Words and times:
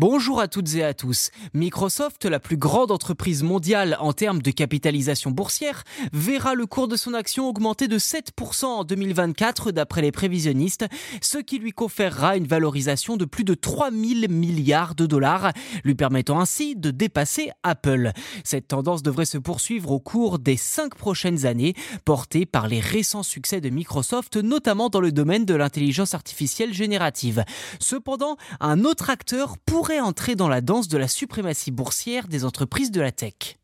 Bonjour 0.00 0.38
à 0.38 0.46
toutes 0.46 0.76
et 0.76 0.84
à 0.84 0.94
tous. 0.94 1.32
Microsoft, 1.54 2.24
la 2.24 2.38
plus 2.38 2.56
grande 2.56 2.92
entreprise 2.92 3.42
mondiale 3.42 3.96
en 3.98 4.12
termes 4.12 4.40
de 4.40 4.52
capitalisation 4.52 5.32
boursière, 5.32 5.82
verra 6.12 6.54
le 6.54 6.66
cours 6.66 6.86
de 6.86 6.94
son 6.94 7.14
action 7.14 7.48
augmenter 7.48 7.88
de 7.88 7.98
7% 7.98 8.64
en 8.66 8.84
2024 8.84 9.72
d'après 9.72 10.00
les 10.00 10.12
prévisionnistes, 10.12 10.86
ce 11.20 11.38
qui 11.38 11.58
lui 11.58 11.72
conférera 11.72 12.36
une 12.36 12.46
valorisation 12.46 13.16
de 13.16 13.24
plus 13.24 13.42
de 13.42 13.54
3000 13.54 14.28
milliards 14.30 14.94
de 14.94 15.04
dollars, 15.04 15.52
lui 15.82 15.96
permettant 15.96 16.38
ainsi 16.38 16.76
de 16.76 16.92
dépasser 16.92 17.50
Apple. 17.64 18.12
Cette 18.44 18.68
tendance 18.68 19.02
devrait 19.02 19.24
se 19.24 19.38
poursuivre 19.38 19.90
au 19.90 19.98
cours 19.98 20.38
des 20.38 20.56
cinq 20.56 20.94
prochaines 20.94 21.44
années, 21.44 21.74
portée 22.04 22.46
par 22.46 22.68
les 22.68 22.78
récents 22.78 23.24
succès 23.24 23.60
de 23.60 23.68
Microsoft, 23.68 24.36
notamment 24.36 24.90
dans 24.90 25.00
le 25.00 25.10
domaine 25.10 25.44
de 25.44 25.54
l'intelligence 25.54 26.14
artificielle 26.14 26.72
générative. 26.72 27.42
Cependant, 27.80 28.36
un 28.60 28.84
autre 28.84 29.10
acteur 29.10 29.58
pourrait 29.58 29.87
entrer 29.96 30.36
dans 30.36 30.48
la 30.48 30.60
danse 30.60 30.88
de 30.88 30.98
la 30.98 31.08
suprématie 31.08 31.70
boursière 31.70 32.28
des 32.28 32.44
entreprises 32.44 32.90
de 32.90 33.00
la 33.00 33.12
tech. 33.12 33.58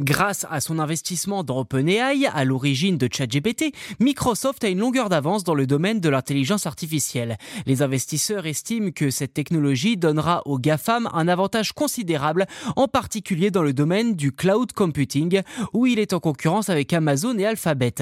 Grâce 0.00 0.46
à 0.50 0.60
son 0.60 0.78
investissement 0.78 1.44
dans 1.44 1.58
OpenAI, 1.58 2.24
à 2.32 2.44
l'origine 2.46 2.96
de 2.96 3.06
ChatGPT, 3.12 3.74
Microsoft 4.00 4.64
a 4.64 4.68
une 4.68 4.78
longueur 4.78 5.10
d'avance 5.10 5.44
dans 5.44 5.52
le 5.52 5.66
domaine 5.66 6.00
de 6.00 6.08
l'intelligence 6.08 6.64
artificielle. 6.64 7.36
Les 7.66 7.82
investisseurs 7.82 8.46
estiment 8.46 8.92
que 8.92 9.10
cette 9.10 9.34
technologie 9.34 9.98
donnera 9.98 10.40
aux 10.46 10.58
GAFAM 10.58 11.10
un 11.12 11.28
avantage 11.28 11.72
considérable, 11.72 12.46
en 12.76 12.88
particulier 12.88 13.50
dans 13.50 13.62
le 13.62 13.74
domaine 13.74 14.14
du 14.14 14.32
cloud 14.32 14.72
computing, 14.72 15.42
où 15.74 15.84
il 15.84 15.98
est 15.98 16.14
en 16.14 16.20
concurrence 16.20 16.70
avec 16.70 16.94
Amazon 16.94 17.36
et 17.36 17.44
Alphabet. 17.44 17.96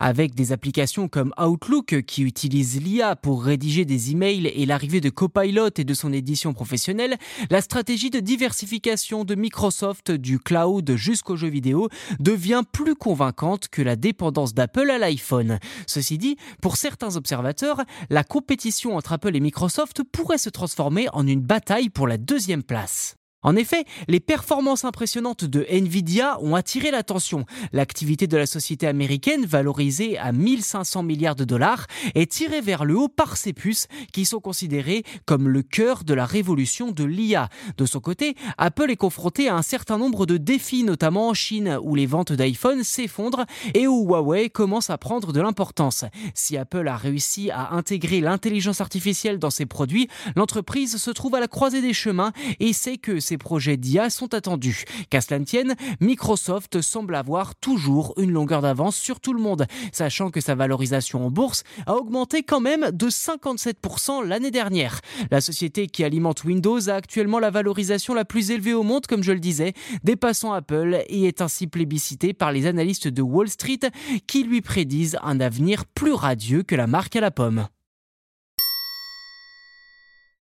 Avec 0.00 0.34
des 0.34 0.50
applications 0.50 1.06
comme 1.06 1.32
Outlook 1.40 2.02
qui 2.02 2.24
utilisent 2.24 2.82
l'IA 2.82 3.14
pour 3.14 3.44
rédiger 3.44 3.84
des 3.84 4.10
emails 4.10 4.48
et 4.48 4.66
l'arrivée 4.66 5.00
de 5.00 5.08
Copilot 5.08 5.70
et 5.76 5.84
de 5.84 5.94
son 5.94 6.12
édition 6.12 6.52
professionnelle, 6.52 7.16
la 7.48 7.60
stratégie 7.60 8.10
de 8.10 8.18
diversification 8.18 9.24
de 9.24 9.36
Microsoft 9.36 10.10
du 10.10 10.40
cloud 10.40 10.96
jusqu'au 11.44 11.52
vidéo 11.52 11.88
devient 12.20 12.62
plus 12.70 12.94
convaincante 12.94 13.68
que 13.68 13.82
la 13.82 13.96
dépendance 13.96 14.54
d'Apple 14.54 14.90
à 14.90 14.98
l'iPhone. 14.98 15.58
Ceci 15.86 16.18
dit, 16.18 16.36
pour 16.60 16.76
certains 16.76 17.16
observateurs, 17.16 17.82
la 18.10 18.24
compétition 18.24 18.96
entre 18.96 19.12
Apple 19.12 19.36
et 19.36 19.40
Microsoft 19.40 20.02
pourrait 20.02 20.38
se 20.38 20.50
transformer 20.50 21.08
en 21.12 21.26
une 21.26 21.42
bataille 21.42 21.90
pour 21.90 22.06
la 22.06 22.18
deuxième 22.18 22.62
place. 22.62 23.16
En 23.44 23.56
effet, 23.56 23.84
les 24.08 24.20
performances 24.20 24.86
impressionnantes 24.86 25.44
de 25.44 25.66
Nvidia 25.70 26.38
ont 26.40 26.54
attiré 26.54 26.90
l'attention. 26.90 27.44
L'activité 27.72 28.26
de 28.26 28.38
la 28.38 28.46
société 28.46 28.86
américaine, 28.86 29.44
valorisée 29.44 30.16
à 30.18 30.32
1500 30.32 31.02
milliards 31.02 31.36
de 31.36 31.44
dollars, 31.44 31.86
est 32.14 32.32
tirée 32.32 32.62
vers 32.62 32.86
le 32.86 32.96
haut 32.96 33.08
par 33.08 33.36
ses 33.36 33.52
puces, 33.52 33.86
qui 34.12 34.24
sont 34.24 34.40
considérées 34.40 35.04
comme 35.26 35.48
le 35.48 35.62
cœur 35.62 36.04
de 36.04 36.14
la 36.14 36.24
révolution 36.24 36.90
de 36.90 37.04
l'IA. 37.04 37.50
De 37.76 37.84
son 37.84 38.00
côté, 38.00 38.34
Apple 38.56 38.90
est 38.90 38.96
confronté 38.96 39.48
à 39.48 39.56
un 39.56 39.62
certain 39.62 39.98
nombre 39.98 40.24
de 40.24 40.38
défis, 40.38 40.82
notamment 40.82 41.28
en 41.28 41.34
Chine, 41.34 41.78
où 41.82 41.94
les 41.94 42.06
ventes 42.06 42.32
d'iPhone 42.32 42.82
s'effondrent 42.82 43.44
et 43.74 43.86
où 43.86 44.06
Huawei 44.06 44.48
commence 44.48 44.88
à 44.88 44.96
prendre 44.96 45.34
de 45.34 45.40
l'importance. 45.42 46.06
Si 46.32 46.56
Apple 46.56 46.88
a 46.88 46.96
réussi 46.96 47.50
à 47.50 47.72
intégrer 47.74 48.22
l'intelligence 48.22 48.80
artificielle 48.80 49.38
dans 49.38 49.50
ses 49.50 49.66
produits, 49.66 50.08
l'entreprise 50.34 50.96
se 50.96 51.10
trouve 51.10 51.34
à 51.34 51.40
la 51.40 51.48
croisée 51.48 51.82
des 51.82 51.92
chemins 51.92 52.32
et 52.58 52.72
sait 52.72 52.96
que 52.96 53.20
projets 53.38 53.76
d'IA 53.76 54.10
sont 54.10 54.34
attendus. 54.34 54.84
Qu'à 55.10 55.20
cela 55.20 55.38
ne 55.38 55.44
tienne, 55.44 55.74
Microsoft 56.00 56.80
semble 56.80 57.14
avoir 57.14 57.54
toujours 57.54 58.14
une 58.18 58.32
longueur 58.32 58.62
d'avance 58.62 58.96
sur 58.96 59.20
tout 59.20 59.32
le 59.32 59.40
monde, 59.40 59.66
sachant 59.92 60.30
que 60.30 60.40
sa 60.40 60.54
valorisation 60.54 61.26
en 61.26 61.30
bourse 61.30 61.64
a 61.86 61.94
augmenté 61.94 62.42
quand 62.42 62.60
même 62.60 62.90
de 62.92 63.08
57% 63.08 64.26
l'année 64.26 64.50
dernière. 64.50 65.00
La 65.30 65.40
société 65.40 65.86
qui 65.86 66.04
alimente 66.04 66.44
Windows 66.44 66.88
a 66.88 66.94
actuellement 66.94 67.38
la 67.38 67.50
valorisation 67.50 68.14
la 68.14 68.24
plus 68.24 68.50
élevée 68.50 68.74
au 68.74 68.82
monde, 68.82 69.06
comme 69.06 69.22
je 69.22 69.32
le 69.32 69.40
disais, 69.40 69.74
dépassant 70.02 70.52
Apple 70.52 71.02
et 71.08 71.24
est 71.24 71.40
ainsi 71.40 71.66
plébiscité 71.66 72.32
par 72.32 72.52
les 72.52 72.66
analystes 72.66 73.08
de 73.08 73.22
Wall 73.22 73.48
Street 73.48 73.80
qui 74.26 74.44
lui 74.44 74.60
prédisent 74.60 75.18
un 75.22 75.40
avenir 75.40 75.84
plus 75.86 76.12
radieux 76.12 76.62
que 76.62 76.74
la 76.74 76.86
marque 76.86 77.16
à 77.16 77.20
la 77.20 77.30
pomme. 77.30 77.66